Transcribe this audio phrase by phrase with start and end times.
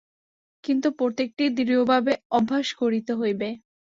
[0.63, 3.49] কিন্তু প্রত্যেকটিই দৃঢ়ভাবে অভ্যাস করিতে হইবে।